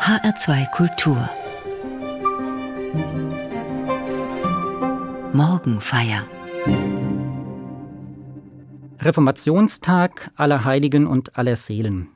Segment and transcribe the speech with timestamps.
[0.00, 1.28] HR2 Kultur
[5.34, 6.26] Morgenfeier
[8.98, 12.08] Reformationstag aller Heiligen und aller Seelen.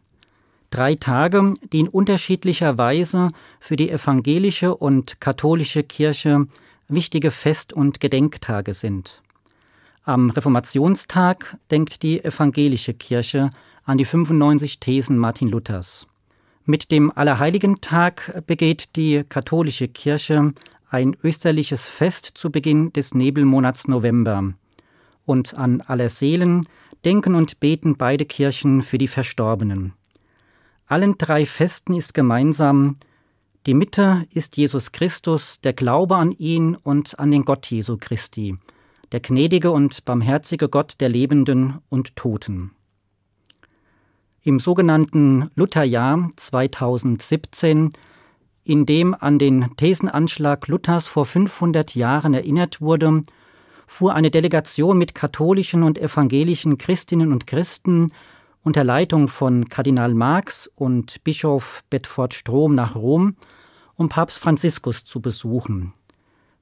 [0.71, 3.29] Drei Tage, die in unterschiedlicher Weise
[3.61, 6.47] für die evangelische und katholische Kirche
[6.89, 9.21] wichtige Fest- und Gedenktage sind.
[10.05, 13.51] Am Reformationstag denkt die evangelische Kirche
[13.85, 16.07] an die 95 Thesen Martin Luthers.
[16.67, 20.55] Mit dem Allerheiligentag begeht die katholische Kirche
[20.89, 24.55] ein österliches Fest zu Beginn des Nebelmonats November.
[25.27, 26.67] Und an Allerseelen
[27.05, 29.93] denken und beten beide Kirchen für die Verstorbenen.
[30.87, 32.97] Allen drei Festen ist gemeinsam,
[33.67, 38.57] die Mitte ist Jesus Christus, der Glaube an ihn und an den Gott Jesu Christi,
[39.13, 42.71] der gnädige und barmherzige Gott der Lebenden und Toten.
[44.47, 47.93] Im sogenannten Lutherjahr 2017,
[48.63, 53.23] in dem an den Thesenanschlag Luthers vor 500 Jahren erinnert wurde,
[53.87, 58.13] fuhr eine Delegation mit katholischen und evangelischen Christinnen und Christen
[58.63, 63.37] unter Leitung von Kardinal Marx und Bischof Bedford Strom nach Rom,
[63.97, 65.95] um Papst Franziskus zu besuchen.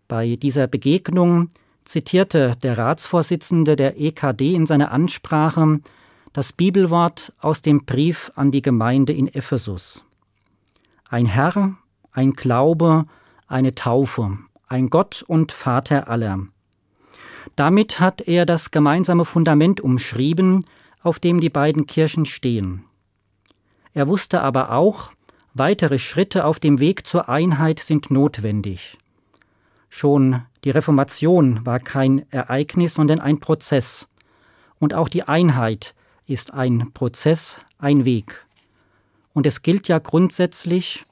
[0.07, 1.49] Bei dieser Begegnung
[1.85, 5.81] zitierte der Ratsvorsitzende der EKD in seiner Ansprache
[6.33, 10.03] das Bibelwort aus dem Brief an die Gemeinde in Ephesus.
[11.09, 11.77] Ein Herr,
[12.13, 13.05] ein Glaube,
[13.47, 16.41] eine Taufe, ein Gott und Vater aller.
[17.55, 20.65] Damit hat er das gemeinsame Fundament umschrieben,
[21.03, 22.85] auf dem die beiden Kirchen stehen.
[23.93, 25.11] Er wusste aber auch,
[25.53, 28.97] weitere Schritte auf dem Weg zur Einheit sind notwendig.
[29.91, 34.09] Schon die Reformation war kein Ereignis, sondern ein Prozess.
[34.79, 35.95] Und auch die Einheit
[36.27, 38.47] ist ein Prozess, ein Weg.
[39.33, 41.05] Und es gilt ja grundsätzlich,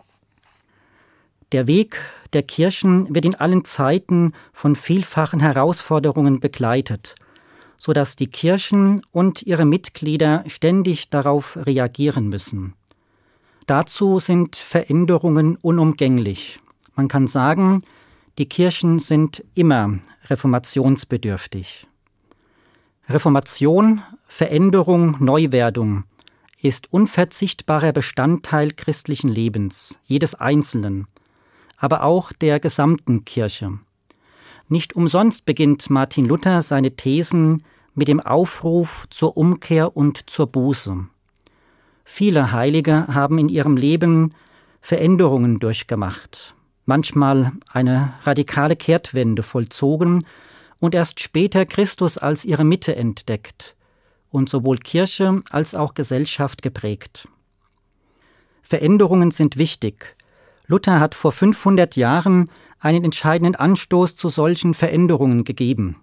[1.52, 1.98] der Weg
[2.32, 7.16] der Kirchen wird in allen Zeiten von vielfachen Herausforderungen begleitet,
[7.76, 12.74] so dass die Kirchen und ihre Mitglieder ständig darauf reagieren müssen.
[13.66, 16.60] Dazu sind Veränderungen unumgänglich.
[16.94, 17.82] Man kann sagen,
[18.38, 19.98] die Kirchen sind immer
[20.28, 21.86] reformationsbedürftig.
[23.10, 26.04] Reformation, Veränderung, Neuwerdung
[26.62, 31.08] ist unverzichtbarer Bestandteil christlichen Lebens, jedes Einzelnen,
[31.76, 33.78] aber auch der gesamten Kirche.
[34.68, 41.06] Nicht umsonst beginnt Martin Luther seine Thesen mit dem Aufruf zur Umkehr und zur Buße.
[42.04, 44.34] Viele Heilige haben in ihrem Leben
[44.80, 46.54] Veränderungen durchgemacht
[46.90, 50.26] manchmal eine radikale Kehrtwende vollzogen
[50.80, 53.76] und erst später Christus als ihre Mitte entdeckt
[54.30, 57.28] und sowohl Kirche als auch Gesellschaft geprägt.
[58.62, 60.16] Veränderungen sind wichtig.
[60.66, 65.96] Luther hat vor 500 Jahren einen entscheidenden Anstoß zu solchen Veränderungen gegeben.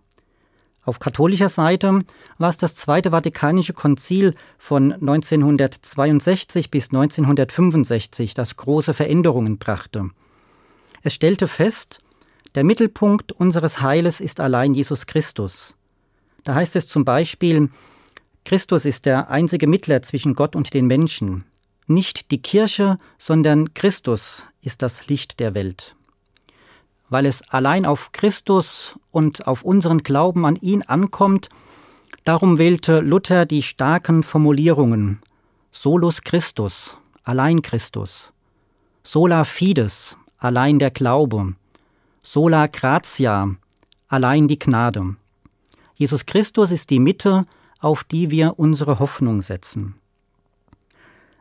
[0.83, 1.99] Auf katholischer Seite
[2.37, 10.11] war es das Zweite Vatikanische Konzil von 1962 bis 1965, das große Veränderungen brachte.
[11.01, 11.99] Es stellte fest,
[12.57, 15.75] der Mittelpunkt unseres Heiles ist allein Jesus Christus.
[16.43, 17.69] Da heißt es zum Beispiel,
[18.45, 21.43] Christus ist der einzige Mittler zwischen Gott und den Menschen.
[21.85, 25.95] Nicht die Kirche, sondern Christus ist das Licht der Welt.
[27.09, 31.49] Weil es allein auf Christus und auf unseren Glauben an ihn ankommt,
[32.23, 35.21] darum wählte Luther die starken Formulierungen
[35.71, 38.33] Solus Christus, allein Christus,
[39.03, 41.53] sola fides, allein der Glaube,
[42.27, 43.55] sola gratia,
[44.09, 45.15] allein die Gnade.
[45.95, 47.45] Jesus Christus ist die Mitte,
[47.79, 49.95] auf die wir unsere Hoffnung setzen.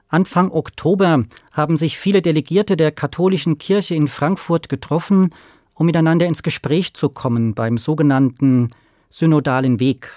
[0.09, 5.35] Anfang Oktober haben sich viele Delegierte der katholischen Kirche in Frankfurt getroffen,
[5.75, 8.71] um miteinander ins Gespräch zu kommen beim sogenannten
[9.11, 10.13] synodalen Weg.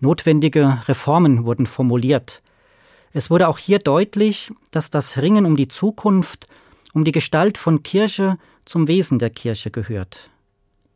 [0.00, 2.42] Notwendige Reformen wurden formuliert.
[3.12, 6.48] Es wurde auch hier deutlich, dass das Ringen um die Zukunft
[6.92, 10.30] um die Gestalt von Kirche zum Wesen der Kirche gehört.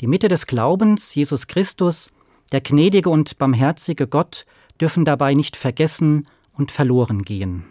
[0.01, 2.11] Die Mitte des Glaubens, Jesus Christus,
[2.53, 4.47] der gnädige und barmherzige Gott,
[4.81, 7.65] dürfen dabei nicht vergessen und verloren gehen.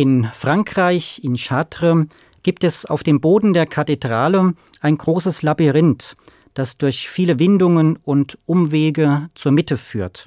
[0.00, 2.06] In Frankreich, in Chartres,
[2.42, 6.16] gibt es auf dem Boden der Kathedrale ein großes Labyrinth,
[6.54, 10.26] das durch viele Windungen und Umwege zur Mitte führt.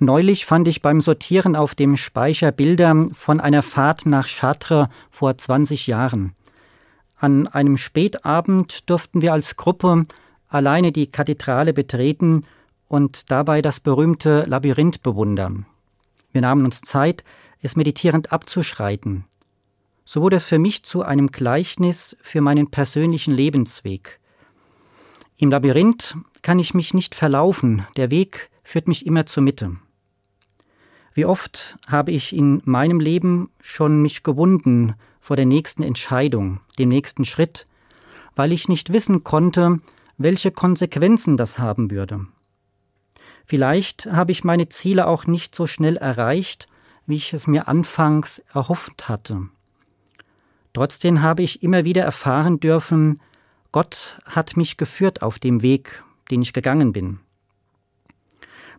[0.00, 5.38] Neulich fand ich beim Sortieren auf dem Speicher Bilder von einer Fahrt nach Chartres vor
[5.38, 6.34] 20 Jahren.
[7.16, 10.02] An einem Spätabend durften wir als Gruppe
[10.48, 12.40] alleine die Kathedrale betreten
[12.88, 15.64] und dabei das berühmte Labyrinth bewundern.
[16.32, 17.22] Wir nahmen uns Zeit,
[17.60, 19.24] es meditierend abzuschreiten.
[20.04, 24.20] So wurde es für mich zu einem Gleichnis für meinen persönlichen Lebensweg.
[25.36, 29.76] Im Labyrinth kann ich mich nicht verlaufen, der Weg führt mich immer zur Mitte.
[31.14, 36.88] Wie oft habe ich in meinem Leben schon mich gewunden vor der nächsten Entscheidung, dem
[36.88, 37.66] nächsten Schritt,
[38.34, 39.80] weil ich nicht wissen konnte,
[40.16, 42.26] welche Konsequenzen das haben würde.
[43.44, 46.68] Vielleicht habe ich meine Ziele auch nicht so schnell erreicht,
[47.08, 49.48] wie ich es mir anfangs erhofft hatte.
[50.72, 53.20] Trotzdem habe ich immer wieder erfahren dürfen,
[53.72, 57.18] Gott hat mich geführt auf dem Weg, den ich gegangen bin.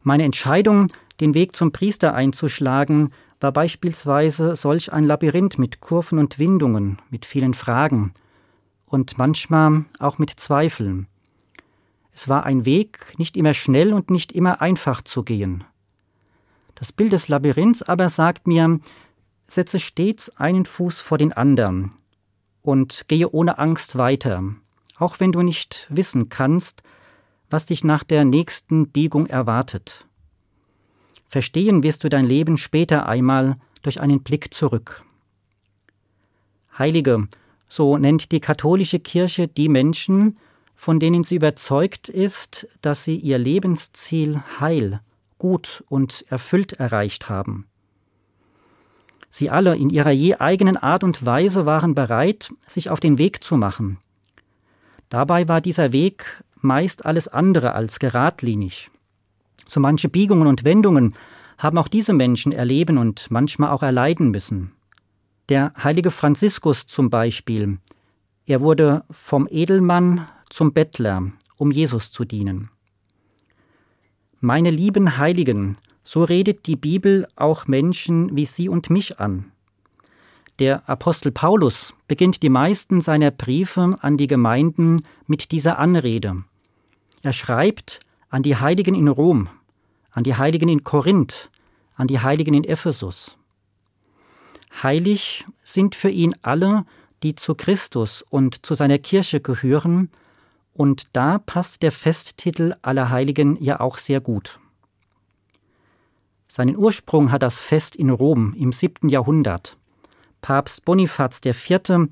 [0.01, 6.39] Meine Entscheidung, den Weg zum Priester einzuschlagen, war beispielsweise solch ein Labyrinth mit Kurven und
[6.39, 8.13] Windungen, mit vielen Fragen
[8.85, 11.07] und manchmal auch mit Zweifeln.
[12.11, 15.63] Es war ein Weg, nicht immer schnell und nicht immer einfach zu gehen.
[16.79, 18.79] Das Bild des Labyrinths aber sagt mir,
[19.47, 21.91] setze stets einen Fuß vor den anderen
[22.61, 24.43] und gehe ohne Angst weiter,
[24.97, 26.81] auch wenn du nicht wissen kannst,
[27.49, 30.05] was dich nach der nächsten Biegung erwartet.
[31.27, 35.03] Verstehen wirst du dein Leben später einmal durch einen Blick zurück.
[36.77, 37.27] Heilige,
[37.67, 40.37] so nennt die katholische Kirche die Menschen,
[40.75, 45.01] von denen sie überzeugt ist, dass sie ihr Lebensziel heil,
[45.39, 47.65] gut und erfüllt erreicht haben.
[49.31, 53.44] Sie alle in ihrer je eigenen Art und Weise waren bereit, sich auf den Weg
[53.44, 53.97] zu machen.
[55.09, 58.91] Dabei war dieser Weg meist alles andere als geradlinig.
[59.68, 61.15] So manche Biegungen und Wendungen
[61.57, 64.74] haben auch diese Menschen erleben und manchmal auch erleiden müssen.
[65.50, 67.80] Der heilige Franziskus zum Beispiel,
[68.45, 72.69] er wurde vom Edelmann zum Bettler, um Jesus zu dienen.
[74.41, 75.75] Meine lieben Heiligen,
[76.06, 79.51] so redet die Bibel auch Menschen wie Sie und mich an.
[80.59, 86.44] Der Apostel Paulus beginnt die meisten seiner Briefe an die Gemeinden mit dieser Anrede.
[87.21, 88.00] Er schreibt
[88.30, 89.50] an die Heiligen in Rom,
[90.12, 91.50] an die Heiligen in Korinth,
[91.96, 93.38] an die Heiligen in Ephesus.
[94.81, 96.86] Heilig sind für ihn alle,
[97.24, 100.10] die zu Christus und zu seiner Kirche gehören,
[100.79, 104.62] und da passt der Festtitel aller Heiligen ja auch sehr gut.
[106.48, 109.75] Seinen Ursprung hat das Fest in Rom im siebten Jahrhundert.
[110.39, 112.07] Papst Bonifaz IV.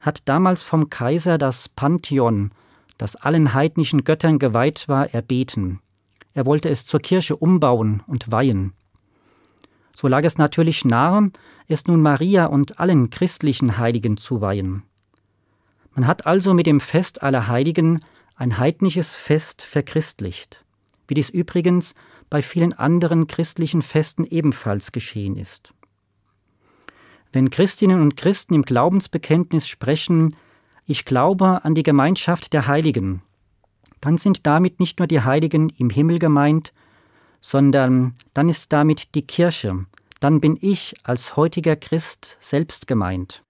[0.00, 2.50] hat damals vom Kaiser das Pantheon,
[2.96, 5.78] das allen heidnischen Göttern geweiht war, erbeten.
[6.34, 8.72] Er wollte es zur Kirche umbauen und weihen.
[9.94, 11.30] So lag es natürlich nahe,
[11.68, 14.82] es nun Maria und allen christlichen Heiligen zu weihen.
[15.98, 18.00] Man hat also mit dem Fest aller Heiligen
[18.36, 20.64] ein heidnisches Fest verchristlicht,
[21.08, 21.96] wie dies übrigens
[22.30, 25.74] bei vielen anderen christlichen Festen ebenfalls geschehen ist.
[27.32, 30.36] Wenn Christinnen und Christen im Glaubensbekenntnis sprechen,
[30.86, 33.22] ich glaube an die Gemeinschaft der Heiligen,
[34.00, 36.72] dann sind damit nicht nur die Heiligen im Himmel gemeint,
[37.40, 39.84] sondern dann ist damit die Kirche,
[40.20, 43.42] dann bin ich als heutiger Christ selbst gemeint.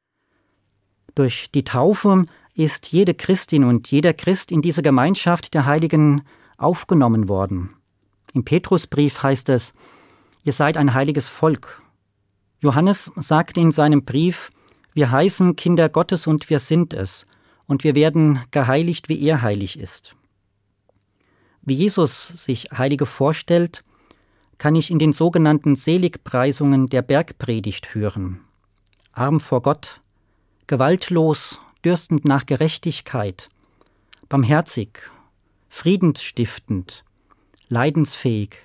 [1.18, 6.22] Durch die Taufe ist jede Christin und jeder Christ in diese Gemeinschaft der Heiligen
[6.58, 7.70] aufgenommen worden.
[8.34, 9.74] Im Petrusbrief heißt es,
[10.44, 11.82] ihr seid ein heiliges Volk.
[12.60, 14.52] Johannes sagt in seinem Brief,
[14.92, 17.26] wir heißen Kinder Gottes und wir sind es,
[17.66, 20.14] und wir werden geheiligt, wie er heilig ist.
[21.62, 23.82] Wie Jesus sich Heilige vorstellt,
[24.56, 28.42] kann ich in den sogenannten Seligpreisungen der Bergpredigt hören.
[29.10, 30.00] Arm vor Gott,
[30.68, 33.48] gewaltlos, dürstend nach Gerechtigkeit,
[34.28, 35.10] barmherzig,
[35.70, 37.04] friedensstiftend,
[37.68, 38.56] leidensfähig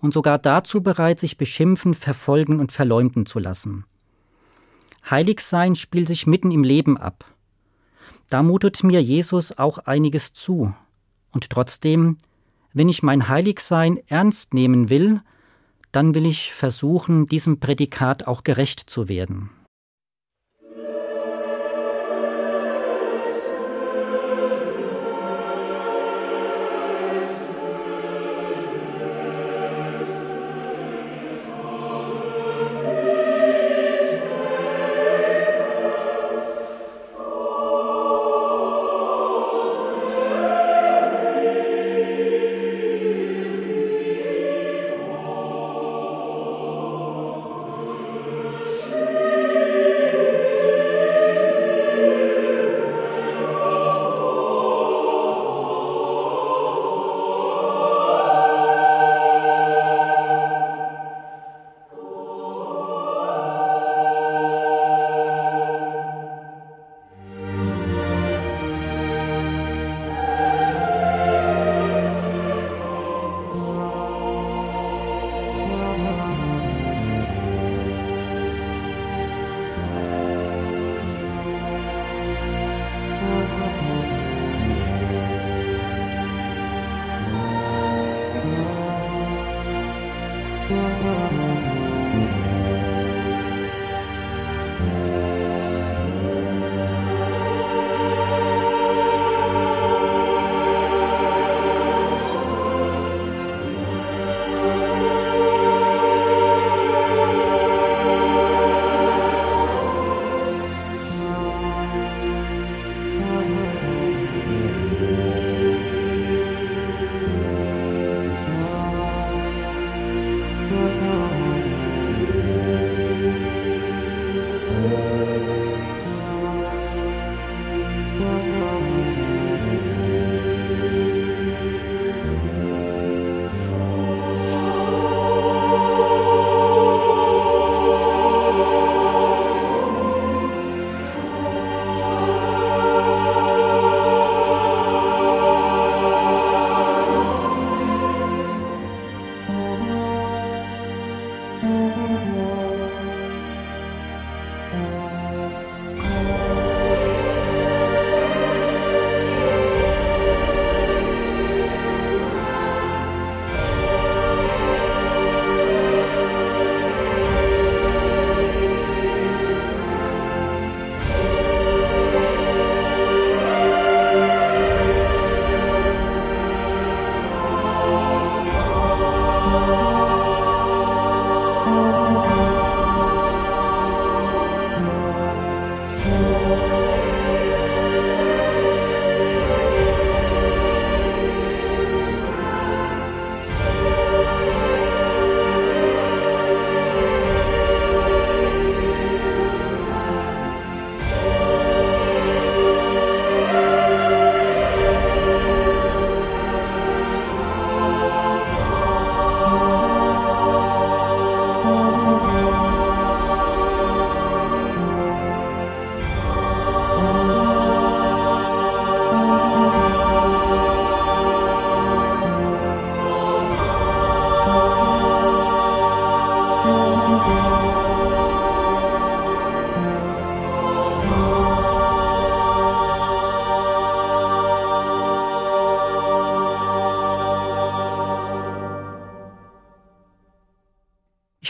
[0.00, 3.84] und sogar dazu bereit, sich beschimpfen, verfolgen und verleumden zu lassen.
[5.08, 7.24] Heiligsein spielt sich mitten im Leben ab.
[8.28, 10.74] Da mutet mir Jesus auch einiges zu,
[11.30, 12.18] und trotzdem,
[12.72, 15.20] wenn ich mein Heiligsein ernst nehmen will,
[15.92, 19.50] dann will ich versuchen, diesem Prädikat auch gerecht zu werden.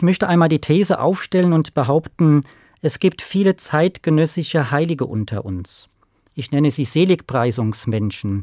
[0.02, 2.42] Ich möchte einmal die These aufstellen und behaupten,
[2.80, 5.88] es gibt viele zeitgenössische Heilige unter uns.
[6.34, 8.42] Ich nenne sie Seligpreisungsmenschen,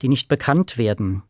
[0.00, 1.22] die nicht bekannt werden,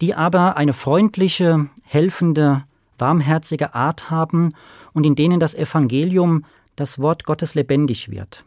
[0.00, 2.64] die aber eine freundliche, helfende,
[2.98, 4.56] warmherzige Art haben
[4.92, 8.44] und in denen das Evangelium, das Wort Gottes lebendig wird.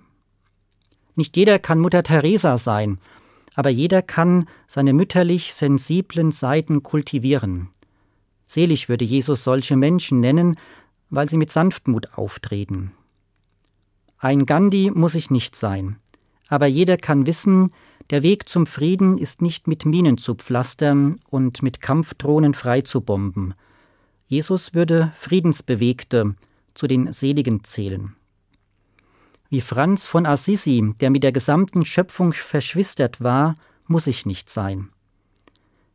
[1.16, 3.00] Nicht jeder kann Mutter Teresa sein,
[3.54, 7.70] aber jeder kann seine mütterlich sensiblen Seiten kultivieren.
[8.48, 10.58] Selig würde Jesus solche Menschen nennen,
[11.10, 12.92] weil sie mit Sanftmut auftreten.
[14.18, 15.98] Ein Gandhi muss ich nicht sein,
[16.48, 17.72] aber jeder kann wissen,
[18.12, 23.56] der Weg zum Frieden ist nicht mit Minen zu pflastern und mit Kampfdrohnen freizubomben.
[24.28, 26.36] Jesus würde Friedensbewegte
[26.74, 28.16] zu den Seligen zählen.
[29.50, 33.56] Wie Franz von Assisi, der mit der gesamten Schöpfung verschwistert war,
[33.88, 34.90] muss ich nicht sein.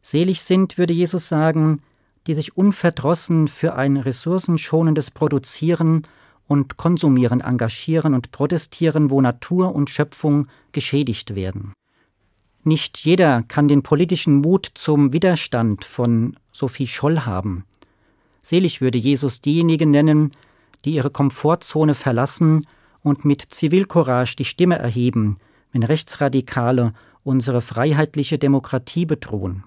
[0.02, 1.82] Selig sind, würde Jesus sagen,
[2.26, 6.06] die sich unverdrossen für ein ressourcenschonendes Produzieren
[6.46, 11.72] und Konsumieren engagieren und protestieren, wo Natur und Schöpfung geschädigt werden.
[12.62, 17.64] Nicht jeder kann den politischen Mut zum Widerstand von Sophie Scholl haben.
[18.42, 20.32] Selig würde Jesus diejenigen nennen,
[20.84, 22.66] die ihre Komfortzone verlassen
[23.02, 25.38] und mit Zivilcourage die Stimme erheben,
[25.72, 29.64] wenn Rechtsradikale unsere freiheitliche Demokratie bedrohen.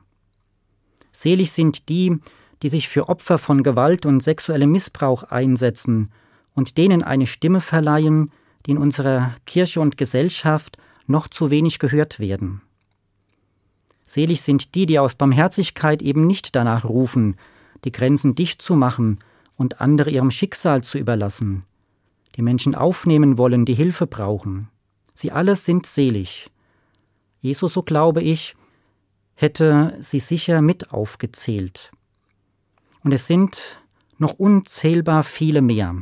[1.11, 2.19] Selig sind die,
[2.63, 6.09] die sich für Opfer von Gewalt und sexuellem Missbrauch einsetzen
[6.55, 8.31] und denen eine Stimme verleihen,
[8.65, 12.61] die in unserer Kirche und Gesellschaft noch zu wenig gehört werden.
[14.07, 17.35] Selig sind die, die aus Barmherzigkeit eben nicht danach rufen,
[17.83, 19.19] die Grenzen dicht zu machen
[19.57, 21.63] und andere ihrem Schicksal zu überlassen,
[22.37, 24.69] die Menschen aufnehmen wollen, die Hilfe brauchen.
[25.13, 26.49] Sie alle sind selig.
[27.41, 28.55] Jesus, so glaube ich,
[29.35, 31.91] hätte sie sicher mit aufgezählt.
[33.03, 33.81] Und es sind
[34.17, 35.95] noch unzählbar viele mehr.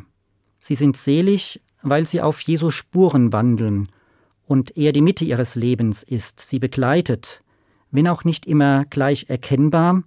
[0.60, 3.88] Sie sind selig, weil sie auf Jesu Spuren wandeln
[4.46, 7.43] und er die Mitte ihres Lebens ist, sie begleitet,
[7.89, 10.03] wenn auch nicht immer gleich erkennbar,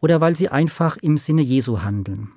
[0.00, 2.32] oder weil sie einfach im Sinne Jesu handeln.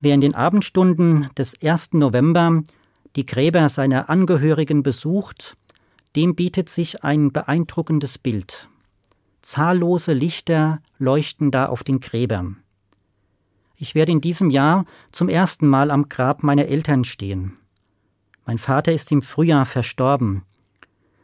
[0.00, 1.94] Wer in den Abendstunden des 1.
[1.94, 2.62] November
[3.16, 5.56] die Gräber seiner Angehörigen besucht,
[6.14, 8.68] dem bietet sich ein beeindruckendes Bild.
[9.42, 12.58] Zahllose Lichter leuchten da auf den Gräbern.
[13.74, 17.56] Ich werde in diesem Jahr zum ersten Mal am Grab meiner Eltern stehen.
[18.46, 20.42] Mein Vater ist im Frühjahr verstorben.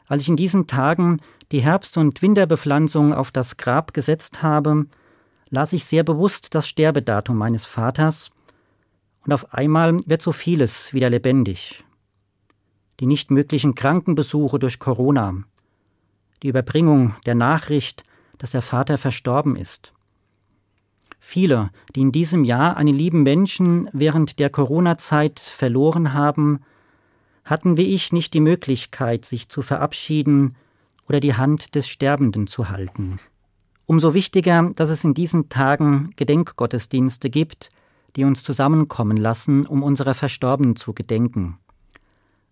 [0.08, 1.20] Als ich in diesen Tagen
[1.52, 4.86] die Herbst- und Winterbepflanzung auf das Grab gesetzt habe,
[5.50, 8.32] las ich sehr bewusst das Sterbedatum meines Vaters
[9.24, 11.84] und auf einmal wird so vieles wieder lebendig.
[13.00, 15.42] Die nicht möglichen Krankenbesuche durch Corona,
[16.42, 18.04] die Überbringung der Nachricht,
[18.38, 19.92] dass der Vater verstorben ist.
[21.18, 26.60] Viele, die in diesem Jahr einen lieben Menschen während der Corona-Zeit verloren haben,
[27.44, 30.54] hatten wie ich nicht die Möglichkeit, sich zu verabschieden
[31.08, 33.20] oder die Hand des Sterbenden zu halten.
[33.86, 37.70] Umso wichtiger, dass es in diesen Tagen Gedenkgottesdienste gibt,
[38.16, 41.58] die uns zusammenkommen lassen, um unsere Verstorbenen zu gedenken.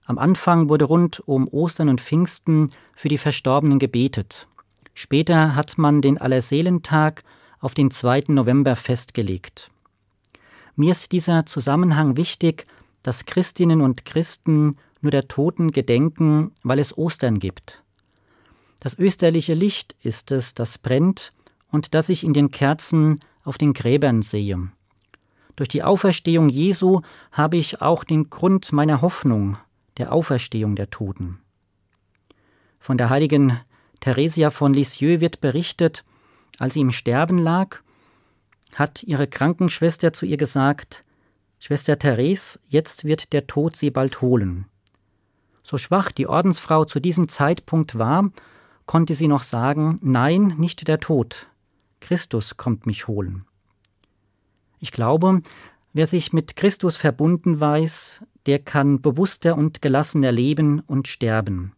[0.05, 4.48] Am Anfang wurde rund um Ostern und Pfingsten für die Verstorbenen gebetet.
[4.94, 7.22] Später hat man den Allerseelentag
[7.61, 8.25] auf den 2.
[8.29, 9.70] November festgelegt.
[10.75, 12.66] Mir ist dieser Zusammenhang wichtig,
[13.03, 17.83] dass Christinnen und Christen nur der Toten gedenken, weil es Ostern gibt.
[18.81, 21.33] Das österliche Licht ist es, das brennt
[21.70, 24.70] und das ich in den Kerzen auf den Gräbern sehe.
[25.56, 29.58] Durch die Auferstehung Jesu habe ich auch den Grund meiner Hoffnung,
[29.98, 31.40] der Auferstehung der Toten.
[32.78, 33.60] Von der heiligen
[34.00, 36.04] Theresia von Lisieux wird berichtet,
[36.58, 37.78] als sie im Sterben lag,
[38.74, 41.04] hat ihre Krankenschwester zu ihr gesagt,
[41.58, 44.66] Schwester Therese, jetzt wird der Tod sie bald holen.
[45.62, 48.30] So schwach die Ordensfrau zu diesem Zeitpunkt war,
[48.86, 51.48] konnte sie noch sagen, nein, nicht der Tod,
[52.00, 53.44] Christus kommt mich holen.
[54.83, 55.42] Ich glaube,
[55.92, 61.73] wer sich mit Christus verbunden weiß, der kann bewusster und gelassener leben und sterben.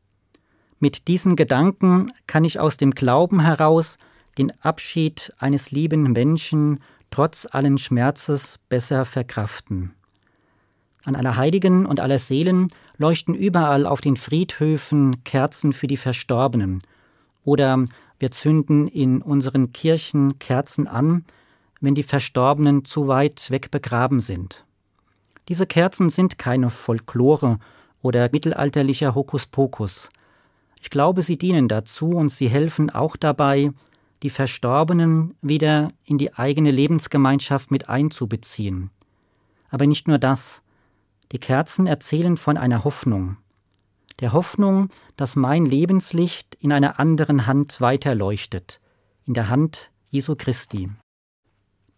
[0.80, 3.98] Mit diesen Gedanken kann ich aus dem Glauben heraus
[4.38, 9.92] den Abschied eines lieben Menschen trotz allen Schmerzes besser verkraften.
[11.04, 16.80] An aller Heiligen und aller Seelen leuchten überall auf den Friedhöfen Kerzen für die Verstorbenen,
[17.44, 17.84] oder
[18.18, 21.26] wir zünden in unseren Kirchen Kerzen an,
[21.84, 24.64] wenn die Verstorbenen zu weit weg begraben sind.
[25.48, 27.58] Diese Kerzen sind keine Folklore
[28.00, 30.08] oder mittelalterlicher Hokuspokus.
[30.80, 33.70] Ich glaube, sie dienen dazu und sie helfen auch dabei,
[34.22, 38.90] die Verstorbenen wieder in die eigene Lebensgemeinschaft mit einzubeziehen.
[39.70, 40.62] Aber nicht nur das.
[41.32, 43.36] Die Kerzen erzählen von einer Hoffnung.
[44.20, 48.80] Der Hoffnung, dass mein Lebenslicht in einer anderen Hand weiterleuchtet,
[49.26, 50.88] in der Hand Jesu Christi.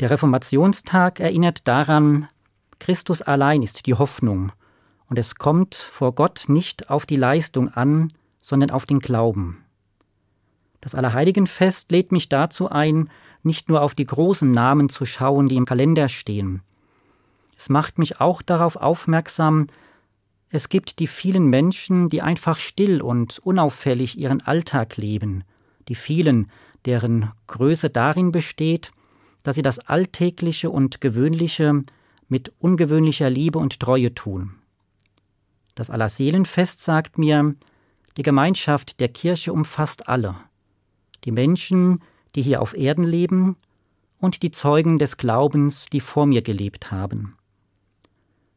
[0.01, 2.29] Der Reformationstag erinnert daran,
[2.79, 4.53] Christus allein ist die Hoffnung,
[5.09, 9.65] und es kommt vor Gott nicht auf die Leistung an, sondern auf den Glauben.
[10.83, 13.09] Das Allerheiligenfest lädt mich dazu ein,
[13.43, 16.61] nicht nur auf die großen Namen zu schauen, die im Kalender stehen.
[17.57, 19.67] Es macht mich auch darauf aufmerksam,
[20.51, 25.45] es gibt die vielen Menschen, die einfach still und unauffällig ihren Alltag leben,
[25.89, 26.51] die vielen,
[26.85, 28.93] deren Größe darin besteht,
[29.47, 31.85] dass sie das Alltägliche und Gewöhnliche
[32.27, 34.57] mit ungewöhnlicher Liebe und Treue tun.
[35.77, 37.55] Das Allerseelenfest sagt mir,
[38.17, 40.35] die Gemeinschaft der Kirche umfasst alle,
[41.23, 42.01] die Menschen,
[42.35, 43.55] die hier auf Erden leben,
[44.19, 47.37] und die Zeugen des Glaubens, die vor mir gelebt haben.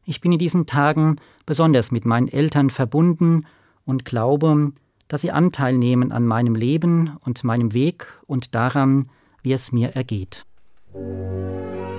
[0.04, 3.46] Ich bin in diesen Tagen besonders mit meinen Eltern verbunden
[3.84, 4.72] und glaube,
[5.06, 9.08] dass sie Anteil nehmen an meinem Leben und meinem Weg und daran,
[9.44, 10.46] wie es mir ergeht.
[10.92, 11.89] Música